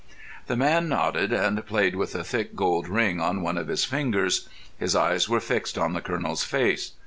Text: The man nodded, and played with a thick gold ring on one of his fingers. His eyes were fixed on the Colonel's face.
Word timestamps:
The 0.47 0.55
man 0.57 0.89
nodded, 0.89 1.31
and 1.31 1.63
played 1.63 1.95
with 1.95 2.15
a 2.15 2.23
thick 2.23 2.55
gold 2.55 2.87
ring 2.89 3.21
on 3.21 3.43
one 3.43 3.55
of 3.55 3.67
his 3.67 3.85
fingers. 3.85 4.49
His 4.79 4.95
eyes 4.95 5.29
were 5.29 5.39
fixed 5.39 5.77
on 5.77 5.93
the 5.93 6.01
Colonel's 6.01 6.43
face. 6.43 6.93